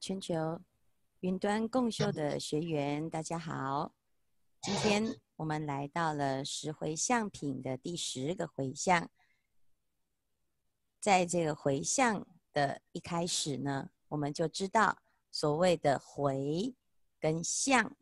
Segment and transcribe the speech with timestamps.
[0.00, 0.60] 全球
[1.20, 3.92] 云端共修的学员，大家好。
[4.60, 9.10] 今天我们来到了十回向品的第十个回向。
[11.00, 14.98] 在这个回向的一开始呢，我们就知道
[15.30, 16.74] 所谓的回
[17.20, 17.96] 跟向，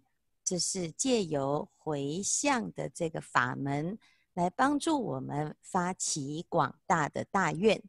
[0.45, 3.99] 这是借由回向的这个法门
[4.35, 7.83] 来帮助我们发起广大的大愿。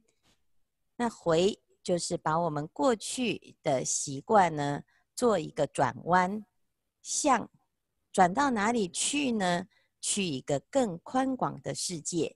[0.96, 1.62] 那回。
[1.84, 4.84] 就是把我们过去的习惯呢，
[5.16, 6.46] 做一个转弯，
[7.02, 7.50] 向
[8.12, 9.68] 转到哪里去呢？
[10.00, 12.36] 去一个更宽广的世界。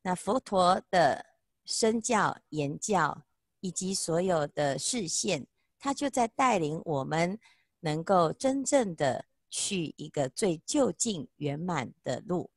[0.00, 1.26] 那佛陀的
[1.66, 3.24] 身教言教
[3.60, 5.46] 以及所有的示现，
[5.78, 7.38] 他就在带领我们，
[7.80, 12.50] 能够真正的去一个最究竟圆满的路，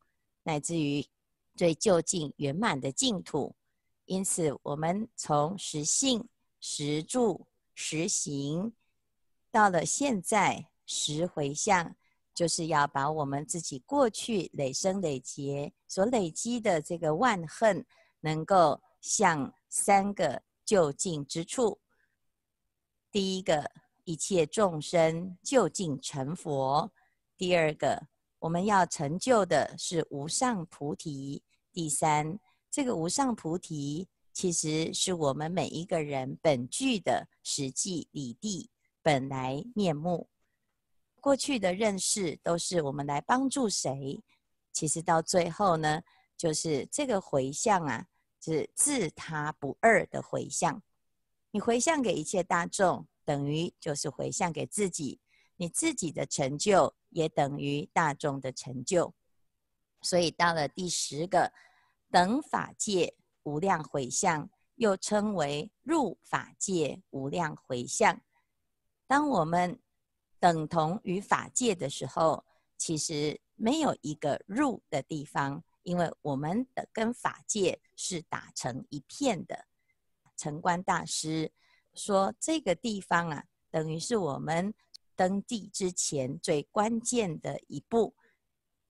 [0.44, 1.06] 乃至于
[1.54, 3.54] 最究竟圆满的净土。
[4.06, 6.28] 因此，我们从实信、
[6.60, 8.74] 实住、实行，
[9.50, 11.96] 到了现在实回向，
[12.34, 17.86] 就是要把我们自己过去累生累劫所累积的这个万恨，
[18.20, 21.80] 能够向三个就近之处。
[23.10, 23.72] 第一个，
[24.04, 26.92] 一切众生就近成佛；
[27.38, 28.08] 第二个，
[28.40, 32.38] 我们要成就的是无上菩提；第三。
[32.74, 38.72] 这个无上菩提，其实是我们每一个人本具的实际理地
[39.04, 40.28] 本来面目。
[41.22, 44.24] 过去的认识都是我们来帮助谁，
[44.72, 46.02] 其实到最后呢，
[46.36, 48.08] 就是这个回向啊，
[48.42, 50.82] 是自他不二的回向。
[51.52, 55.20] 你回向给一切大众，等于就是回向给自己，
[55.58, 59.14] 你自己的成就也等于大众的成就。
[60.02, 61.54] 所以到了第十个。
[62.14, 68.22] 等法界无量回向，又称为入法界无量回向。
[69.08, 69.80] 当我们
[70.40, 72.46] 等同于法界的时候，
[72.78, 79.66] 其实没有一个入的地方，因为我们的跟法界是打成一片的。
[80.38, 81.52] 城关大师
[81.96, 84.72] 说，这个地方啊，等于是我们
[85.16, 88.14] 登地之前最关键的一步。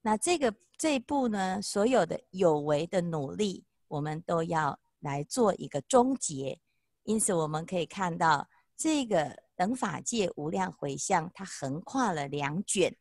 [0.05, 6.59] 那这个这一步呢，所有的有为的努力，我们都要来做一个终结。
[7.03, 12.93] 因此，我们可以看到这个等法界无量回向，它横跨了两卷，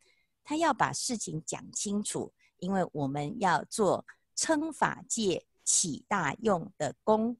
[0.44, 2.32] 它要把事情讲清楚。
[2.58, 7.36] 因为我们要做称法界起大用的功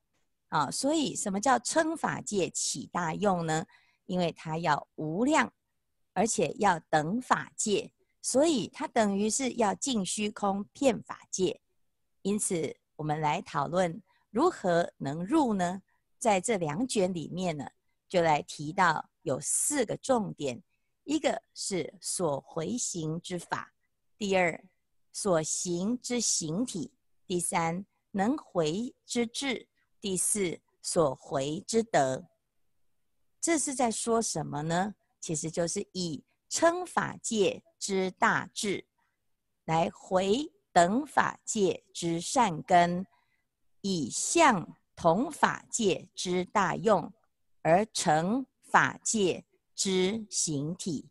[0.49, 3.65] 啊，所以什么叫称法界起大用呢？
[4.07, 5.53] 因为它要无量，
[6.13, 7.93] 而且要等法界。
[8.23, 11.61] 所以它等于是要尽虚空遍法界，
[12.23, 14.01] 因此我们来讨论
[14.31, 15.83] 如何能入呢？
[16.19, 17.69] 在这两卷里面呢，
[18.09, 20.63] 就来提到有四个重点：
[21.03, 23.73] 一个是所回行之法；
[24.17, 24.65] 第二，
[25.13, 26.93] 所行之形体；
[27.27, 29.67] 第三，能回之智；
[30.01, 32.29] 第四，所回之德。
[33.41, 34.95] 这是在说什么呢？
[35.21, 36.23] 其实就是以
[36.53, 38.85] 称法界之大智，
[39.65, 43.07] 来回等法界之善根，
[43.81, 47.11] 以向同法界之大用，
[47.63, 51.09] 而成法界之形体。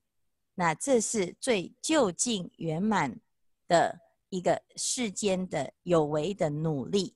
[0.54, 3.20] 那这是最究竟圆满
[3.68, 4.00] 的
[4.30, 7.16] 一个世间的有为的努力。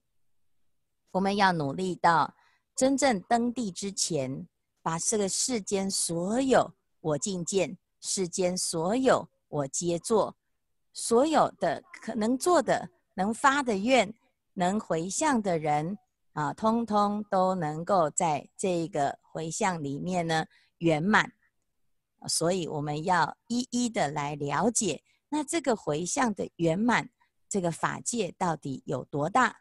[1.12, 2.36] 我们要努力到
[2.76, 4.48] 真正登地之前，
[4.82, 7.78] 把这个世间所有我净见。
[8.08, 10.38] 世间所有我皆做，
[10.94, 14.14] 所有的可能做的、能发的愿、
[14.54, 15.98] 能回向的人
[16.34, 20.46] 啊，通通都能够在这个回向里面呢
[20.78, 21.34] 圆满。
[22.28, 27.10] 所以我们要一一的来了解，那这个回向的圆满，
[27.50, 29.58] 这个法界到底有多大？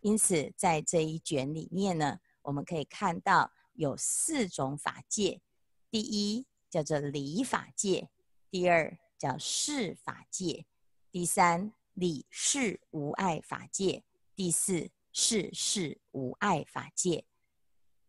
[0.00, 5.40] 因此，在这一卷里面呢，我们可以看到有四种法界。
[5.92, 6.44] 第一。
[6.74, 8.08] 叫做理法界，
[8.50, 10.66] 第二叫事法界，
[11.12, 14.02] 第三理事无碍法界，
[14.34, 17.26] 第四事事无碍法界。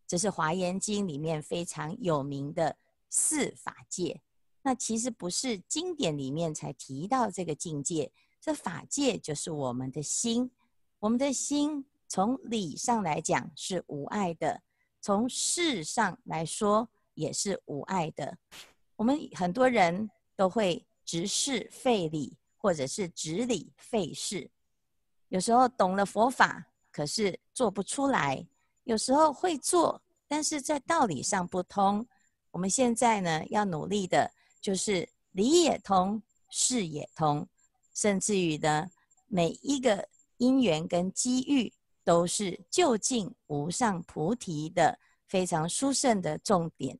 [0.04, 2.76] 这是《华严经》里面非常有名的
[3.08, 4.20] 四法界。
[4.62, 8.10] 那其实不是经典里面才提到这个境界，
[8.40, 10.50] 这法界就是我们的心。
[10.98, 14.62] 我们的心从理上来讲是无碍的，
[15.00, 16.90] 从事上来说。
[17.16, 18.38] 也是无碍的。
[18.94, 24.48] 我们很多人都会执事废理，或者是执理废事。
[25.28, 28.46] 有时候懂了佛法，可是做不出来；
[28.84, 32.06] 有时候会做，但是在道理上不通。
[32.52, 34.30] 我们现在呢要努力的
[34.60, 37.46] 就是理也通，事也通，
[37.92, 38.88] 甚至于呢
[39.26, 40.08] 每一个
[40.38, 41.72] 因缘跟机遇
[42.04, 46.98] 都是就近无上菩提的非常殊胜的重点。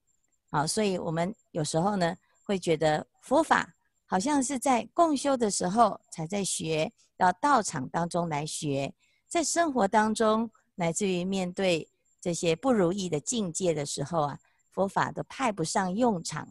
[0.57, 3.75] 啊，所以我们有时候呢会觉得佛法
[4.07, 8.95] 好像是在共修的时候才在学，到道场当中来学，
[9.29, 11.87] 在生活当中乃至于面对
[12.23, 14.39] 这些不如意的境界的时候啊，
[14.71, 16.51] 佛法都派不上用场。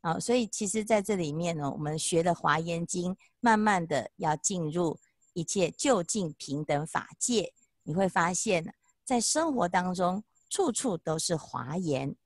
[0.00, 4.98] 啊，所以其实在这里面呢，我们学了《华严经》，慢慢的要进入
[5.34, 7.52] 一切究竟平等法界，
[7.84, 12.16] 你会发现，在生活当中处处都是华严。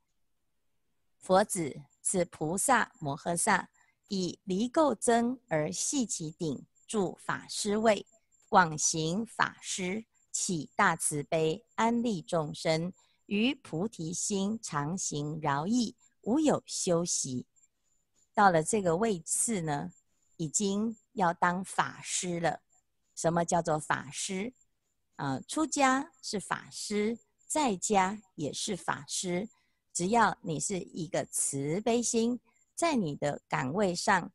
[1.20, 3.68] 佛子是菩萨摩诃萨，
[4.08, 8.06] 以离垢增而系其顶，住法师位，
[8.48, 12.92] 广行法师，起大慈悲，安利众生，
[13.26, 17.46] 于菩提心常行饶益，无有休息。
[18.32, 19.92] 到了这个位次呢，
[20.36, 22.62] 已经要当法师了。
[23.14, 24.54] 什么叫做法师？
[25.16, 29.50] 啊、呃，出家是法师，在家也是法师。
[29.92, 32.38] 只要你是一个慈悲心，
[32.74, 34.32] 在你的岗位上，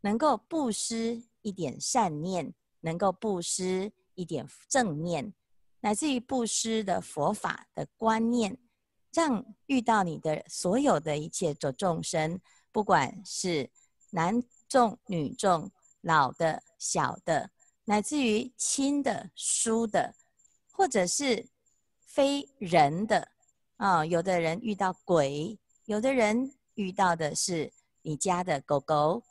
[0.00, 5.34] 能够布施一点善念，能够布施一点正念，
[5.80, 8.56] 乃至于布施的佛法的观念，
[9.12, 12.40] 让遇到你的所有的一切的众生，
[12.70, 13.70] 不管是
[14.10, 15.70] 男众、女众、
[16.00, 17.50] 老的、小的，
[17.84, 20.14] 乃至于亲的、疏的，
[20.70, 21.48] 或者是
[22.00, 23.31] 非人的。
[23.82, 29.24] 啊、有的人遇到鬼，有的人遇到的是你家的狗狗，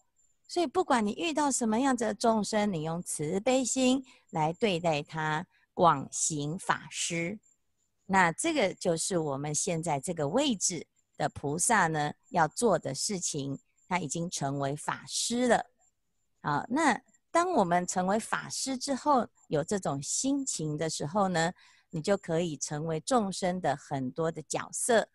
[0.45, 7.39] 所以不管你遇到什么样子的众生，你用慈悲心来对待他，广行法师，
[8.07, 13.57] 那这个就是我们现在这个位置的菩萨呢要做的事情，
[13.87, 15.65] 他已经成为法师了。
[16.41, 17.01] 好，那
[17.31, 21.53] 当我们成为法师之后，有这种心情的时候呢，
[21.91, 25.07] 你就可以成为众生的很多的角色，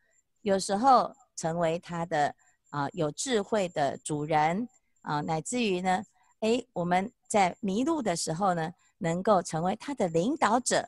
[0.42, 2.34] 有时候成为他的
[2.70, 4.68] 啊、有智慧的主人
[5.00, 6.04] 啊、乃至于呢，
[6.40, 10.86] 哎，我们在迷路的时候呢，能够成为他的领导者、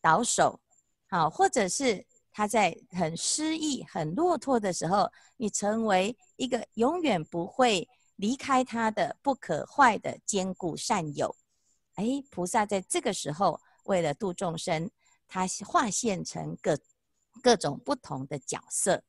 [0.00, 0.58] 导手，
[1.08, 7.86] 好，或者是他在很失意、很落拓的时候，你成为一个永远不会
[8.16, 11.34] 离开他的不可坏的坚固善友。
[11.96, 14.90] 哎，菩萨在这个时候为了度众生。
[15.28, 16.78] 他化现成各
[17.42, 19.02] 各种不同的角色。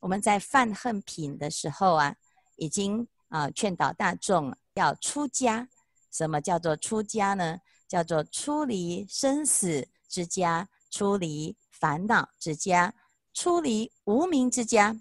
[0.00, 2.16] 我们在犯恨品的时候啊，
[2.56, 5.68] 已经啊劝导大众要出家。
[6.10, 7.58] 什么叫做出家呢？
[7.88, 12.94] 叫做出离生死之家，出离烦恼之家，
[13.32, 15.00] 出离无明之家。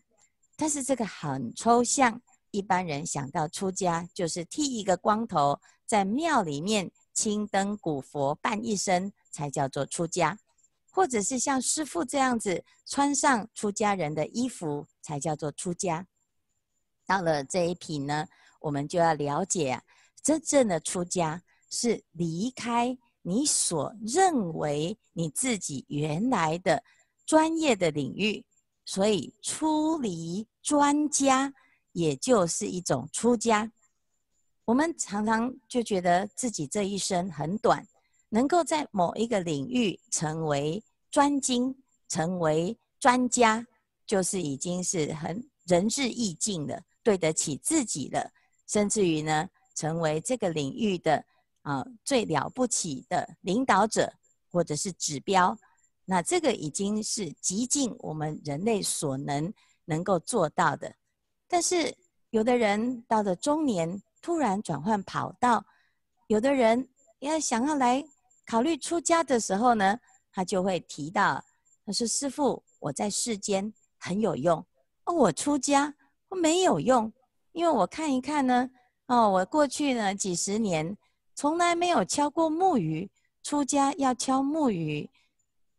[0.55, 2.21] 但是这个很抽象，
[2.51, 9.11] 一般人想到出家就是剃一个光头，在庙里面青灯古佛伴一生。
[9.33, 10.39] 才叫做出家，
[10.89, 16.07] 或者是像师父这样子穿上出家人的衣服，才叫做出家。
[17.05, 18.27] 到了这一品呢，
[18.61, 19.83] 我们就要了解啊，
[20.21, 26.83] 真正的出家是离开你所认为你自己原来的
[27.25, 28.45] 专业的领域，
[28.85, 31.53] 所以出离专家，
[31.91, 33.71] 也就是一种出家。
[34.65, 37.85] 我们常常就觉得自己这一生很短。
[38.33, 43.63] 能够在某一个领域成为专精、成为专家，
[44.07, 48.31] 就是已经是很仁至义尽了，对得起自己了。
[48.65, 51.23] 甚至于呢，成为这个领域的
[51.61, 54.11] 啊、最了不起的领导者
[54.49, 55.55] 或者是指标，
[56.03, 59.53] 那这个已经是极尽我们人类所能
[59.85, 60.91] 能够做到的。
[61.47, 61.95] 但是
[62.31, 65.63] 有的人到了中年，突然转换跑道，
[66.25, 68.03] 有的人要想要来。
[68.45, 69.99] 考虑出家的时候呢，
[70.31, 71.43] 他就会提到，
[71.85, 74.65] 他说：“师父，我在世间很有用，
[75.05, 75.95] 哦，我出家
[76.29, 77.11] 我没有用，
[77.51, 78.69] 因为我看一看呢，
[79.07, 80.97] 哦，我过去呢几十年
[81.35, 83.09] 从来没有敲过木鱼，
[83.41, 85.09] 出家要敲木鱼，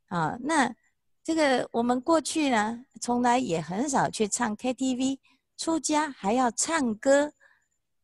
[0.08, 0.74] 啊，那
[1.22, 5.18] 这个我们过去呢从来也很少去唱 KTV，
[5.56, 7.32] 出家还要唱歌，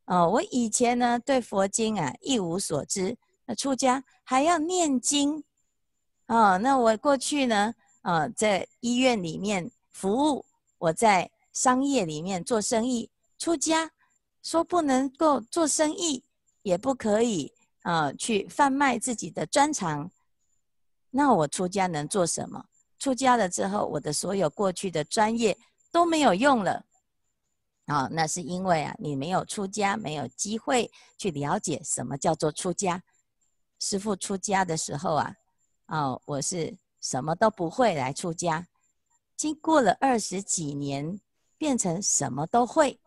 [0.05, 3.17] 哦，我以前呢对佛经啊一无所知。”
[3.55, 5.43] 出家还要念经，
[6.27, 10.45] 哦，那我过去呢，呃，在医院里面服务，
[10.79, 13.91] 我在商业里面做生意，出家
[14.43, 16.25] 说不能够做生意，
[16.63, 17.53] 也不可以
[17.83, 20.11] 啊、去贩卖自己的专长。
[21.11, 22.65] 那我出家能做什么？
[22.99, 25.57] 出家了之后，我的所有过去的专业
[25.91, 26.85] 都没有用了。
[27.87, 30.89] 啊、那是因为啊，你没有出家，没有机会
[31.19, 33.03] 去了解什么叫做出家。
[33.81, 35.35] 师父出家的时候啊，
[35.87, 38.69] 哦，我是什么都不会来出家，
[39.37, 41.19] 经过了二十几年，
[41.59, 43.01] 变成什么都会。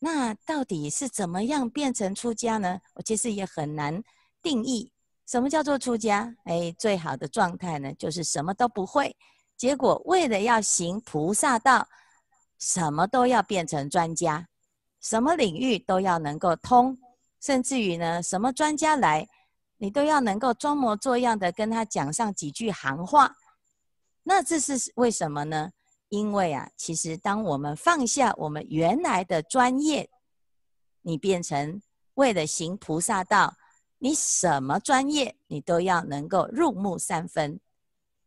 [0.00, 2.80] 那到底是怎么样变成出家呢？
[2.94, 4.02] 我其实也很难
[4.42, 4.90] 定义
[5.26, 6.34] 什么叫做出家。
[6.44, 9.14] 哎，最好的状态呢，就是什么都不会，
[9.56, 11.86] 结果为了要行菩萨道。
[12.62, 14.46] 什么都要变成专家，
[15.00, 16.98] 什么领域都要能够通，
[17.40, 19.26] 甚至于呢，什么专家来，
[19.80, 23.34] 你都要能够装模作样的跟他讲上几句行话。
[24.22, 25.70] 那这是为什么呢？
[26.10, 30.10] 因为啊，其实当我们放下我们原来的专业，
[31.00, 31.80] 你变成
[32.14, 33.56] 为了行菩萨道，
[33.98, 37.58] 你什么专业你都要能够入木三分。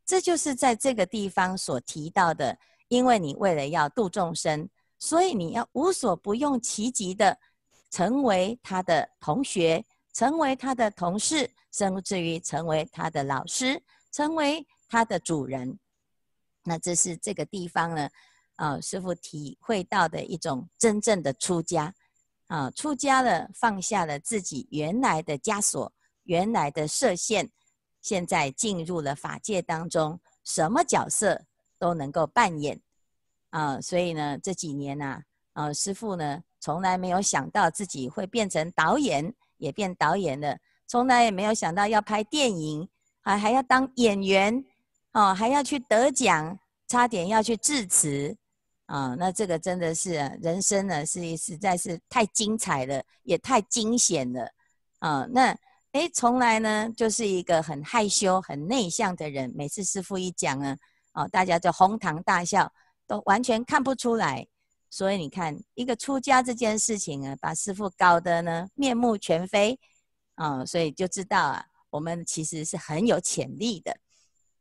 [0.05, 2.57] 这就是在这个地方所提到的。
[2.89, 4.69] 因为你为了要度众生，
[4.99, 7.39] 所以你要无所不用其极的
[7.89, 9.83] 成为他的同学，
[10.13, 15.79] 成为他的同事，甚至于成为他的老师，成为他的主人。
[16.63, 18.09] 那这是这个地方呢，
[18.55, 21.93] 啊，师傅体会到的一种真正的出家，
[22.47, 25.91] 啊，出家了，放下了自己原来的枷锁，
[26.23, 27.49] 原来的设限，
[28.01, 31.45] 现在进入了法界当中，什么角色？
[31.79, 32.79] 都能够扮演
[33.49, 40.57] 啊，所以呢，这几年呐，啊，师傅呢，从来没有想到自己会变成导演，也变导演了，
[40.87, 42.87] 从来也没有想到要拍电影，
[43.21, 44.63] 啊还要当演员，
[45.11, 46.57] 哦，还要去得奖，
[46.87, 48.35] 差点要去致辞，
[48.85, 54.49] 啊，那这个真的是人生呢，是实在是太精彩了，也太惊险了，
[54.99, 55.57] 啊，那
[55.93, 60.75] 诶，从来呢，就是一个很害羞、很内向的人，每次师父一讲呢。
[61.15, 62.73] 哦，大家就哄堂大笑，
[63.05, 64.47] 都完全看不出来。
[64.95, 69.79] 所以你看，一个出家这件事情啊，把师父搞得呢面目全非
[70.35, 73.97] 啊，所以就知道啊，我们其实是很有潜力的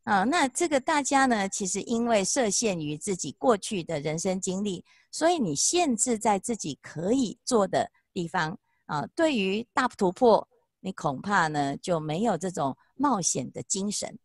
[0.05, 9.07] 啊，那这个大家呢，其实因为设限于自己过去的人生经历，所以你限制在自己可以做的地方啊。
[9.15, 10.49] 对于大突破，
[10.81, 14.19] 你恐怕呢就没有这种冒险的精神。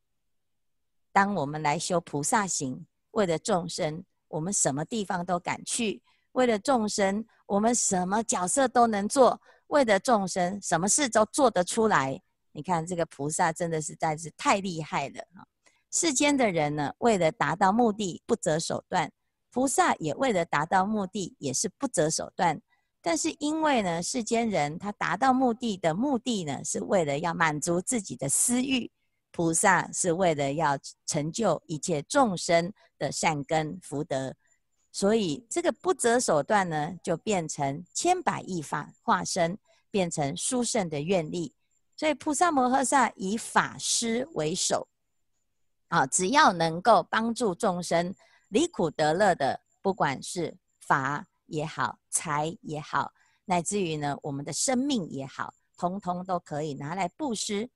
[1.11, 6.01] 当我们来修菩萨行，为了众生，我们什么地方都敢去；
[6.33, 12.21] 为了众生，我们什么角色都能做；为了众生，什么事都做得出来。
[12.51, 15.23] 你看这个菩萨真的实在是太厉害了！
[15.91, 19.07] 世间的人呢，为了达到目的不择手段；
[19.51, 22.59] 菩萨也为了达到目的也是不择手段。
[23.01, 28.91] 但是因为呢，世间人他达到目的的目的呢，是为了要满足自己的私欲。
[29.37, 30.75] 菩萨是为了要
[31.05, 34.35] 成就一切众生的善根福德，
[34.91, 39.55] 所以这个不择手段呢，就变成千百亿法化身，
[39.91, 41.53] 变成殊胜的愿力。
[41.95, 44.87] 所以菩萨摩诃萨以法施为首，
[45.89, 48.15] 啊，只要能够帮助众生
[48.47, 53.13] 离苦得乐的，不管是法也好，财也好，
[53.45, 57.69] 乃至于呢我们的生命也好，通通都可以拿来布施。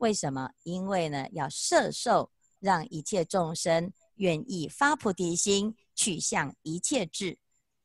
[0.00, 0.50] 为什么？
[0.62, 7.38] 因为呢，要摄受，让一切众生愿意发菩提心，去向一切智，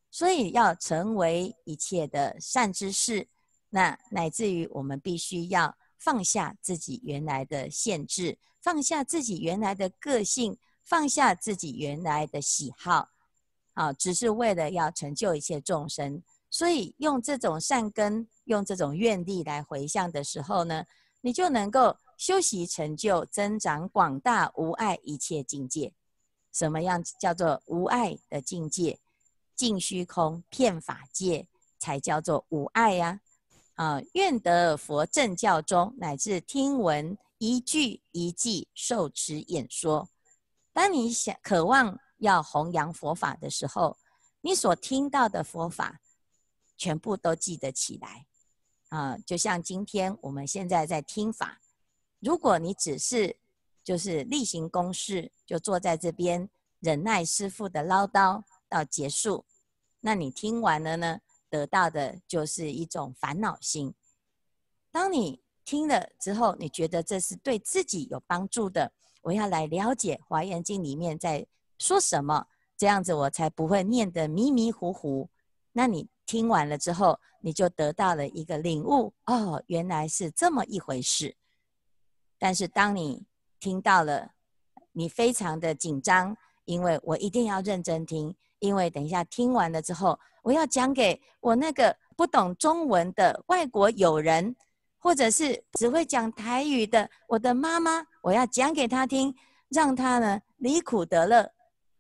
[0.10, 3.28] 所以要成为一切的善知识。
[3.70, 13.10] 那乃至于我们必须要放下自己原来的限制，放下自己原来的个性，放下自己原来的喜好，
[13.74, 16.24] 啊，只是为了要成就一切众生。
[16.50, 20.86] 所以用这种善根，用这种愿力来回向的时候呢，
[21.20, 21.98] 你就能够。
[22.18, 25.94] 修习成就增长广大无碍一切境界，
[26.52, 29.00] 什么样叫做无碍的境界？
[29.56, 31.48] 尽虚空遍法界
[31.80, 33.22] 才叫做无碍呀！
[33.76, 40.10] 啊，愿得佛正教中，乃至听闻一句一偈受持演说。
[40.74, 43.98] 当你想渴望要弘扬佛法的时候，
[44.42, 46.00] 你所听到的佛法
[46.78, 48.26] 全部都记得起来
[48.90, 49.18] 啊！
[49.26, 51.60] 就像今天我们现在在听法。
[52.26, 53.38] 如果你只是
[53.84, 59.46] 就是例行公事，就坐在这边忍耐师父的唠叨到结束，
[60.00, 61.20] 那你听完了呢，
[61.52, 63.94] 得到的就是一种烦恼心。
[64.92, 68.92] 当你听了之后，你觉得这是对自己有帮助的，
[69.22, 71.46] 我要来了解《华严经》里面在
[71.78, 75.30] 说什么，这样子我才不会念得迷迷糊糊。
[75.74, 81.36] 那你听完了之后，你就得到了一个领悟，哦，原来是这么一回事。
[82.38, 83.26] 但是当你
[83.60, 84.32] 听到了，
[84.92, 94.56] 你非常的紧张，因为我一定要认真听，因为等一下听完了之后，我要讲给我那个不懂中文的外国友人，
[95.00, 99.36] 或者是只会讲台语的我的妈妈，我要讲给她听，
[99.70, 101.52] 让她呢离苦得乐。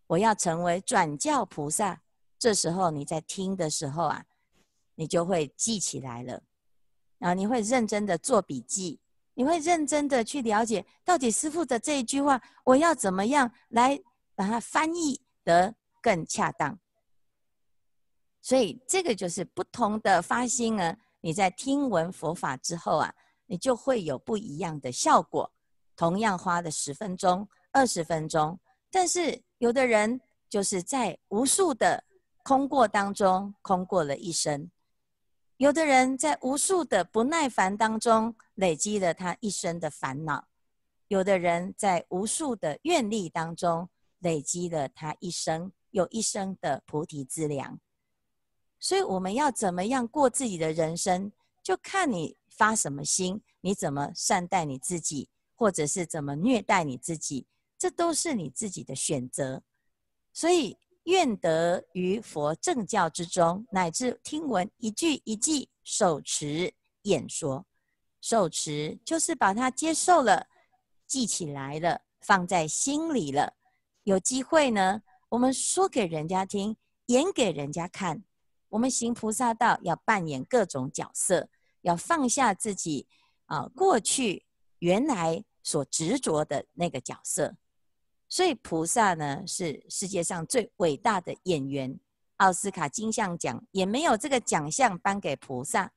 [0.08, 2.01] 我要成为转教菩萨。
[2.38, 4.25] 这时候你在听的时候啊，
[4.96, 6.44] 你就会记起来了，
[7.18, 9.00] 然后你会认真的做笔记。
[9.36, 14.01] 你会认真的去了解，到底师傅的这一句话，我要怎么样来
[14.34, 16.80] 把它翻译得更恰当？
[18.42, 20.96] 所以这个就是不同的发心呢。
[21.22, 23.13] 你在听闻佛法之后啊，
[23.46, 25.51] 你就会有不一样的效果。
[25.96, 28.60] 同样花了十分钟、二十分钟，
[28.92, 32.04] 但是有的人就是在无数的
[32.44, 34.70] 空过当中空过了一生。
[35.57, 40.50] 有的人在无数的不耐烦当中累积了他一生的烦恼，
[41.07, 47.79] 有的人在无数的愿力当中累积了他一生有一生的菩提资粮。
[48.81, 51.31] 所以我们要怎么样过自己的人生，
[51.63, 57.47] 就看你发什么心，你怎么善待你自己，或者是怎么虐待你自己，
[57.77, 59.63] 这都是你自己的选择。
[60.33, 60.77] 所以。
[61.05, 67.65] 愿得于佛正教之中，乃至听闻一句一句受持演说，
[68.21, 70.47] 受持就是把它接受了，
[71.07, 73.53] 记起来了，放在心里了。
[74.03, 76.75] 有机会呢，我们说给人家听，
[77.07, 78.24] 演给人家看。
[78.69, 81.47] 我们行菩萨道要扮演各种角色，
[81.81, 83.07] 要放下自己
[83.45, 84.45] 啊过去
[84.79, 87.55] 原来所执着的那个角色。
[88.27, 92.00] 所以菩萨呢，是世界上最伟大的演员。
[92.38, 95.94] 奥斯卡金像奖也没有这个奖项颁给菩萨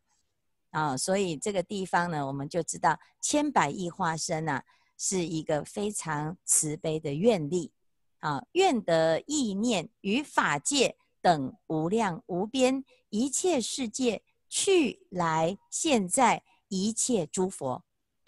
[0.71, 0.97] 啊。
[0.97, 4.65] 所以这个地方呢，我们就知道千百亿化身啊，
[4.97, 7.73] 是一个非常慈悲的愿力
[8.21, 8.45] 啊。
[8.53, 17.83] 愿得意念与法界等无量无边一切世界去来现在一切诸佛，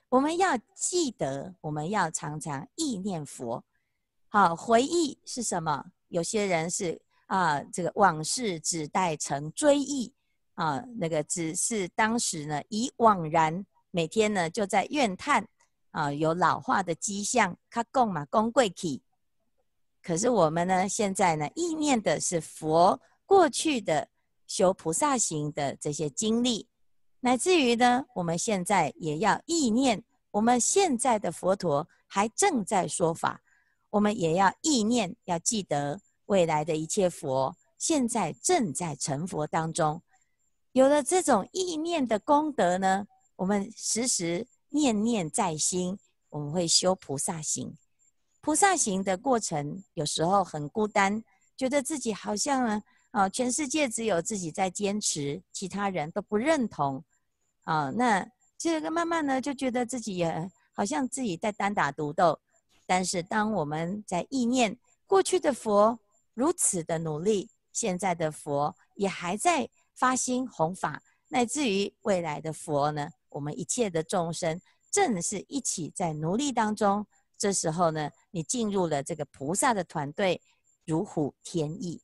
[0.09, 3.65] 我们要记得，我们要常常忆念佛。
[4.33, 5.85] 好，回忆是什么？
[6.07, 10.15] 有些人是啊，这个往事只待成追忆
[10.55, 15.45] 啊，那个只是当时呢已惘然，每天呢就在怨叹
[15.91, 17.57] 啊，有老化的迹象。
[17.69, 19.03] 他供嘛供贵体，
[20.01, 24.09] 可是我们呢现在呢意念的是佛过去的
[24.47, 26.69] 修菩萨行的这些经历，
[27.19, 33.43] 乃至于呢我们现在也要意念，我们现在的佛陀还正在说法。
[33.91, 40.01] 我们也要意念，要记得未来的一切佛，现在正在成佛当中。
[40.73, 45.99] 有了这种意念的功德呢，我们时时念念在心，
[46.29, 47.77] 我们会修菩萨行。
[48.41, 51.23] 菩萨行的过程有时候很孤单，
[51.57, 57.05] 觉得自己好像呢，啊，全世界只有自己在坚持，其他人都不认同。
[57.65, 58.27] 啊，那
[58.57, 62.39] 这个慢慢呢，就觉得自己也好像自己在单打独斗。
[62.93, 64.77] 但是，当我们在意念
[65.07, 66.01] 过去的佛
[66.35, 77.07] 如此的努力，现在的佛也还在发心弘法，乃至于未来的佛呢，我们一切的众生正是一起在努力当中。
[77.39, 80.43] 这时候呢，你进入了这个菩萨的团队，
[80.85, 82.03] 如虎添翼。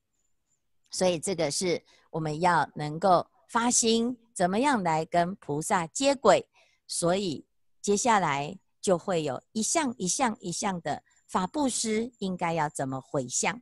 [0.92, 6.46] 所以，这个是我们要能够发心，怎么样来跟菩萨接轨。
[6.86, 7.44] 所以，
[7.82, 8.56] 接下来。
[8.86, 13.60] 就会有一项一项一项的法布施，应该要怎么回向？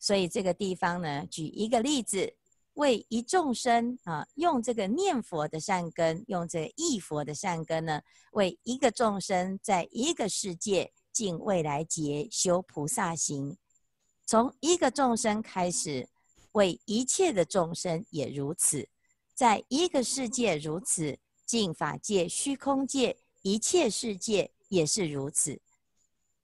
[0.00, 2.34] 所以这个地方呢，举一个例子，
[2.72, 8.00] 为一众生啊，用这个念佛的善根，用这个忆佛的善根呢，
[8.32, 13.58] 为一个众生在一个世界尽未来劫修菩萨行，
[14.24, 16.08] 从一个众生开始，
[16.52, 18.88] 为一切的众生也如此，
[19.34, 23.18] 在一个世界如此，尽法界虚空界。
[23.46, 25.60] 一切世界也是如此。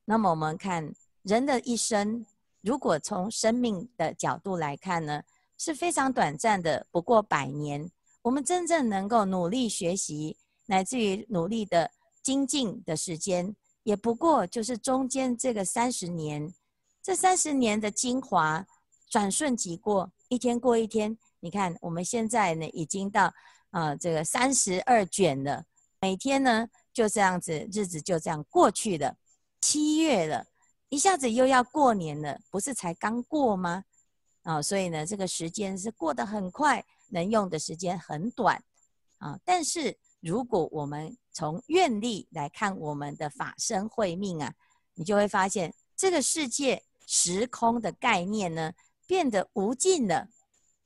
[0.05, 2.25] 那么我们看人的一生，
[2.61, 5.25] 如果从生命的角度来看呢，
[5.59, 7.91] 是非常短暂的，不过百年。
[8.23, 10.37] 我们真正能够努力学习，
[10.67, 11.91] 乃至于努力的
[12.23, 16.55] 精进的时间，也不过就是中间这个三十年。
[17.03, 18.65] 这三十年的精华，
[19.11, 21.19] 转瞬即过，一天过一天。
[21.41, 23.25] 你看我们现在呢，已经到
[23.71, 25.65] 啊、呃、这个三十二卷了，
[26.01, 26.69] 每天呢。
[26.93, 29.17] 就这样子，日子就这样过去了。
[29.61, 30.47] 七月了，
[30.89, 33.85] 一下子又要过年了，不是才刚过吗？
[34.43, 38.63] 啊，所以呢，这个时间是过得很快，能用的时间很短
[39.19, 39.39] 啊。
[39.45, 44.53] 但是如果我们从愿力来看我们的法身慧命啊，
[44.95, 48.73] 你就会发现这个世界时空的概念呢，
[49.07, 50.29] 变得无尽了。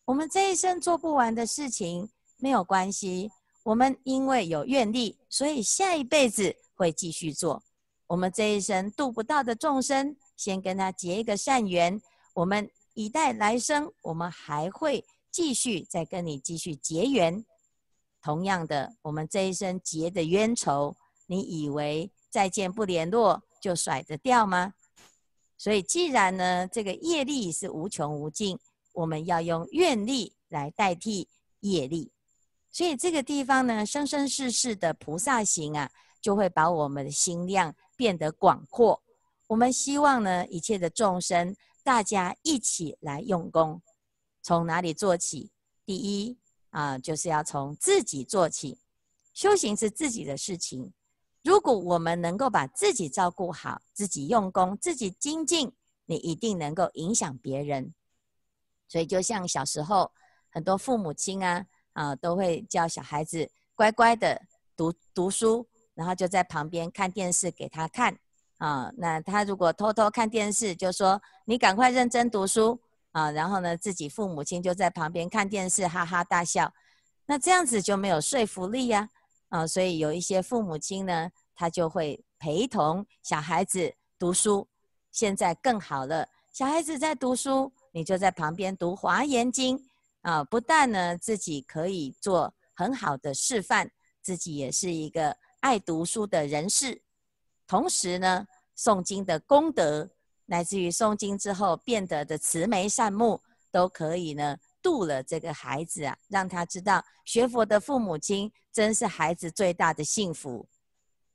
[0.05, 3.33] 我们这一生做不完的事情没有关系，
[3.67, 7.65] 我们因为有愿力，所以下一辈子会继续做。
[8.07, 12.01] 我们这一生度不到的众生，先跟他结一个善缘，
[12.35, 17.45] 我们以待来生，我们还会继续再跟你继续结缘。
[18.23, 20.95] 同样的，我们这一生结的冤仇，
[21.27, 24.75] 你以为再见不联络就甩得掉吗？
[25.59, 28.57] 所以，既然呢，这个业力是无穷无尽，
[28.93, 32.13] 我们要用愿力来代替业力。
[32.77, 39.03] 所以，这个地方呢，生生世世的菩萨行啊，就会把我们的心量变得广阔。
[39.47, 43.81] 我们希望呢，一切的众生，大家一起来用功。
[44.43, 45.51] 从哪里做起？
[45.87, 46.37] 第一。
[46.69, 48.79] 啊，就是要从自己做起，
[49.33, 50.93] 修行是自己的事情。
[51.43, 55.73] 如果我们能够把自己照顾好，自己用功，自己精进，
[56.05, 57.95] 你一定能够影响别人。
[58.87, 60.13] 所以，就像小时候，
[60.51, 61.65] 很多父母亲啊，
[61.97, 64.41] 啊，都会叫小孩子乖乖的
[64.77, 68.17] 读读书，然后就在旁边看电视给他看。
[68.59, 72.79] 啊，那他如果偷偷看电视，就说你赶快认真读书。
[73.13, 76.71] 啊，然后呢，自己父母亲就在旁边看电视，哈哈大笑，
[77.25, 79.09] 那这样子就没有说服力呀，
[79.49, 84.69] 啊，所以有一些父母亲呢，他就会陪同小孩子读书。
[85.13, 89.79] 现在更好了，小孩子在读书，你就在旁边读《华严经》，
[90.27, 93.89] 啊，不但呢自己可以做很好的示范，
[94.21, 97.01] 自己也是一个爱读书的人士，
[97.65, 98.45] 同时呢，
[98.77, 100.11] 诵经的功德。
[100.49, 110.69] 乃至于诵经之后变得的慈眉善目，都可以呢度了这个孩子啊，让他知道学佛的父母亲真是孩子最大的幸福。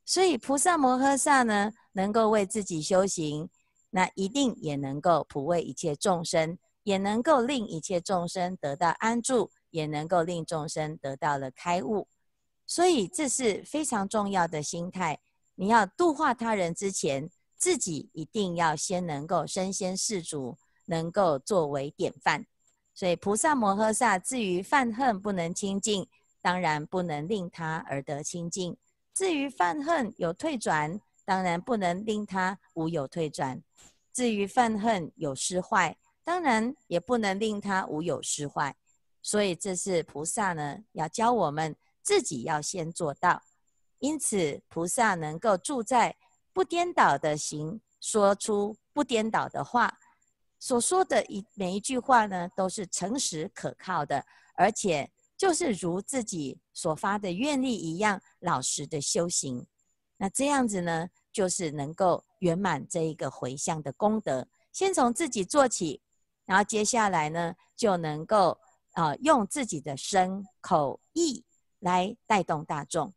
[0.04, 3.48] 所以菩萨摩诃萨呢，能够为自己修行，
[3.90, 12.08] 那一定也能够普为一切众生，也能够令一切众生得到安住，也能够令众生得到了开悟。
[12.66, 15.20] 所以这是非常重要的心态。
[15.54, 22.46] 你要度化他人之前，自己一定要先能够身先士卒，能够作为典范。
[22.94, 26.06] 所以菩萨摩诃萨至于犯恨不能清净，
[26.40, 28.74] 当然不能令他而得清净；
[29.14, 33.58] 至于犯恨有退转，当然不能令他无有退转；
[34.12, 38.76] 至于犯恨有失坏，当然也不能令他无有失坏。
[39.20, 43.42] 所以这是菩萨呢，要教我们自己要先做到。
[43.98, 46.16] 因此，菩萨能够住在。
[46.54, 49.98] 不颠倒的行，说出不颠倒的话，
[50.58, 54.22] 所说的一每一句话呢，都是诚实可靠的，
[54.54, 59.66] 而且就是如自己所发的愿力一样老实的修行。
[60.18, 64.46] 那这样子呢，就是能够圆满这一个回向的功德。
[64.72, 66.02] 先从自己做起，
[66.52, 68.50] 然后接下来呢，就能够
[68.92, 71.42] 啊、呃、用自己的身口意
[71.78, 73.10] 来带动大众，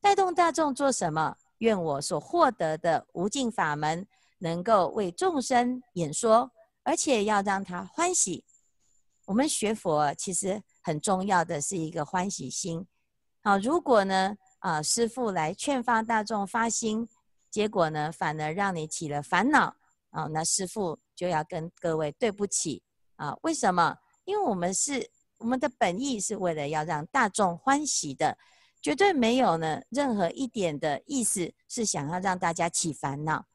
[0.00, 1.36] 带动大众做什么？
[1.58, 4.04] 愿我所获得的无尽法门，
[4.38, 6.50] 能够为众生演说，
[6.82, 8.44] 而且要让他欢喜。
[9.26, 12.84] 我们学佛其实很重要的是一个欢喜心。
[13.44, 17.08] 好，如果呢，啊，师父来劝发大众发心，
[17.48, 19.76] 结果呢，反而让你起了烦恼，
[20.12, 22.82] 啊，那师父就要跟各位对不起
[23.16, 23.36] 啊。
[23.42, 23.98] 为什么？
[24.24, 28.38] 因为我们是我们的本意是为了要让大众欢喜的。
[28.80, 33.46] 绝对没有呢，任何一点的意思是想要让大家起烦恼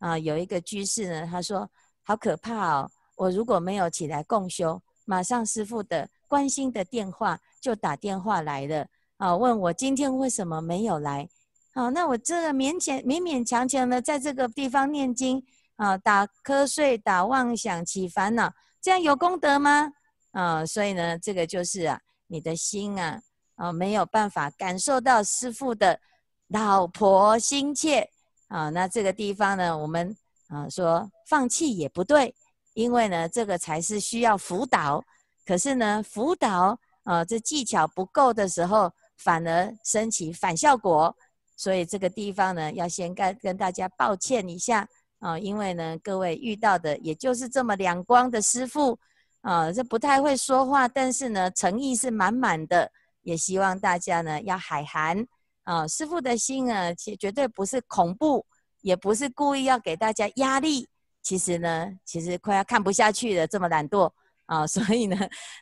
[0.00, 0.18] 啊！
[0.18, 1.70] 有一个居士呢，他说
[2.02, 2.90] ：“好可怕哦！
[3.14, 8.88] 我如果没有起来共修，马上师父的关心的电话就打电话来了
[9.18, 11.28] 啊，问我今天为什么没有来？
[11.72, 15.40] 好，那我这个勉强勉勉强强的在这个地方念经
[15.76, 19.90] 啊，打瞌睡、打妄想、起烦恼，这样有功德吗？
[20.32, 23.20] 啊，所以呢，这个就是啊，你的心啊。”
[23.56, 26.00] 啊，没有办法感受到师父的
[26.48, 28.10] 老婆心切
[28.48, 30.12] 啊，那这个地方呢，我们
[30.48, 32.34] 啊说放弃也不对，
[32.72, 35.04] 因为呢，这个才是需要辅导。
[35.46, 41.16] 可是呢，辅导啊，这技巧不够的时候，反而升起反效果。
[41.56, 44.88] 所以这个地方呢，要先跟跟大家抱歉一下
[45.24, 48.98] 啊，因为呢，各位遇到的也就是这么两光的师傅
[49.40, 52.92] 啊，这不太会说话，但是呢，诚意是满满的。
[53.22, 55.26] 也希望大家呢要海涵
[55.62, 58.44] 啊，师父的心啊，其绝对不是恐怖，
[58.82, 60.86] 也不是故意要给大家压力。
[61.22, 64.12] 其实呢，其实快要看不下去了，这么懒惰
[64.44, 65.16] 啊， 所以呢，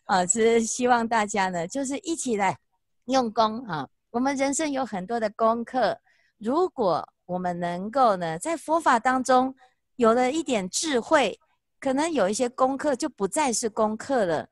[0.07, 2.59] 啊，是希望大家呢，就是一起来
[3.05, 3.89] 用功啊。
[4.11, 5.97] 我们人生有很多的功课，
[6.39, 9.55] 如果我们能够呢，在佛法当中
[9.97, 11.39] 有了一点智慧，
[11.81, 14.47] 可能有一些功课就不再是功课了，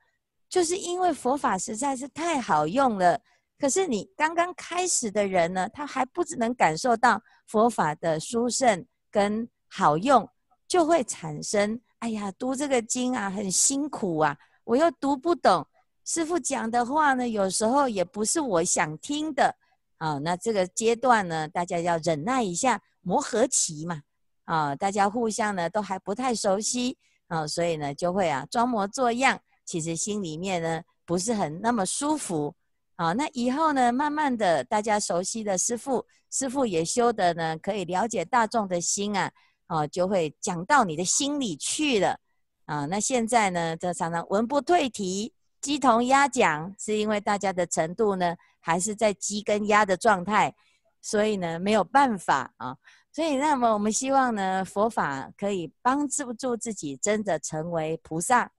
[0.49, 3.21] 就是因为佛法实在是太好用了。
[3.59, 10.27] 可是你刚刚开始的人呢，他还不只能感受到佛法的殊胜跟好用，
[10.66, 15.66] 就会产生，哎呀，读这个经啊，很辛苦啊，我又读不懂，
[16.07, 19.55] 师父讲的话呢，有时候也不是我想听的，
[20.01, 24.01] 啊，那这个阶段呢，大家要忍耐一下，磨合期嘛，
[24.47, 26.97] 啊，大家互相呢都还不太熟悉，
[27.29, 32.55] 啊，所以呢就会啊装模作样，其实心里面呢不是很那么舒服。
[32.97, 39.31] 啊，那以后呢，慢慢的，大家熟悉的师父，师父也修的呢，可以了解大众的心啊，
[39.69, 42.19] 哦，就会讲到你的心里去了
[42.67, 42.85] 啊。
[42.85, 50.55] 那现在呢，这常常文不对题，鸡同鸭讲，是因为大家的程度呢，还是在鸡跟鸭的状态，
[51.03, 52.77] 所以呢，没有办法啊。
[53.12, 58.51] 所以，那么我们希望呢，佛法可以帮助助自己，真的成为菩萨。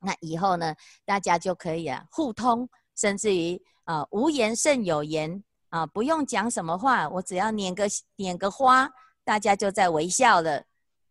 [0.00, 0.74] 那以后呢，
[1.04, 2.68] 大家就可以啊，互通。
[2.94, 8.90] 甚至于啊，无言胜有言啊，不用讲什么话，我只要拈个拈个花，
[9.24, 10.64] 大家就在微笑了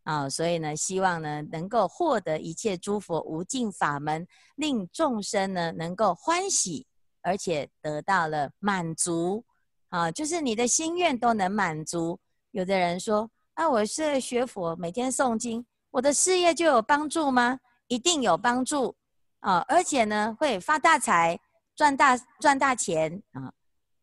[0.07, 0.27] 啊。
[0.29, 6.87] 所以呢，希望呢能够获得一切诸佛无尽法门，令众生呢能够欢喜，
[7.21, 9.43] 而且得到了满足
[9.89, 12.19] 啊，就是你的心愿都能满足。
[12.51, 17.59] 有的人说啊，我是学佛，每天诵经，我的事业就有帮助吗？
[17.87, 18.95] 一定有帮助
[19.41, 21.39] 啊，而且呢会发大财。
[21.77, 23.53] 赚大赚大钱啊！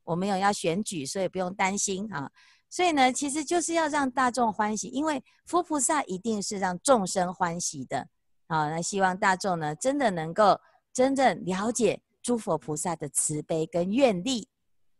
[0.04, 2.30] 我们有要选举，所以不用担心啊。
[2.74, 8.08] 所以呢，其实就是要让大众欢喜，因为佛菩萨一定是让众生欢喜的
[8.48, 8.68] 好。
[8.68, 10.60] 那希望大众呢，真的能够
[10.92, 14.48] 真正了解诸佛菩萨的慈悲跟愿力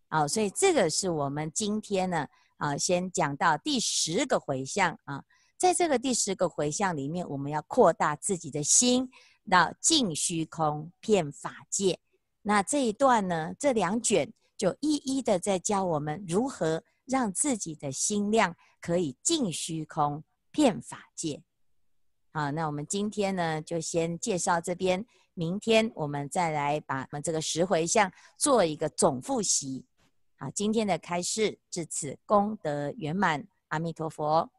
[0.09, 0.29] 好。
[0.29, 5.25] 所以这个是我们今天呢啊，先讲到第十个回向啊。
[5.59, 9.11] 在这个第十个回向里面，我们要扩大自己的心，
[9.51, 11.99] 到尽虚空遍法界。
[12.43, 21.43] 那这一段呢，这两卷就一一的在教我们如何让自己的心量可以尽虚空遍法界。
[22.33, 29.85] 好，那我们今天呢就先介绍这边，明天我们再来把我们这个十回向做一个总复习。
[30.37, 34.51] 好，今天的开示至此功德圆满，阿弥陀佛。